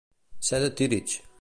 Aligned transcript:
Ser 0.49 0.61
de 0.63 0.71
Tírig. 0.71 1.21